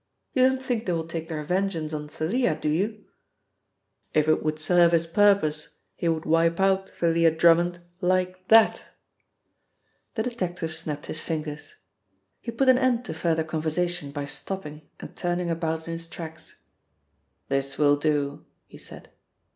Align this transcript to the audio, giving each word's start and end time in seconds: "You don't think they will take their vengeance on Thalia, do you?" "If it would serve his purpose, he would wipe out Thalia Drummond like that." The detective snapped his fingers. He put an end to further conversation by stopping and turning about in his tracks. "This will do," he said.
"You 0.33 0.49
don't 0.49 0.63
think 0.63 0.87
they 0.87 0.93
will 0.93 1.07
take 1.07 1.29
their 1.29 1.43
vengeance 1.43 1.93
on 1.93 2.07
Thalia, 2.09 2.55
do 2.55 2.69
you?" 2.69 3.05
"If 4.15 4.27
it 4.27 4.41
would 4.41 4.57
serve 4.57 4.93
his 4.93 5.05
purpose, 5.05 5.77
he 5.95 6.09
would 6.09 6.25
wipe 6.25 6.59
out 6.59 6.89
Thalia 6.89 7.29
Drummond 7.29 7.81
like 8.01 8.47
that." 8.47 8.83
The 10.15 10.23
detective 10.23 10.73
snapped 10.73 11.05
his 11.05 11.19
fingers. 11.19 11.75
He 12.41 12.49
put 12.49 12.67
an 12.67 12.79
end 12.79 13.05
to 13.05 13.13
further 13.13 13.43
conversation 13.43 14.11
by 14.11 14.25
stopping 14.25 14.89
and 14.99 15.15
turning 15.15 15.51
about 15.51 15.85
in 15.85 15.91
his 15.91 16.07
tracks. 16.07 16.55
"This 17.49 17.77
will 17.77 17.95
do," 17.95 18.47
he 18.65 18.79
said. 18.79 19.11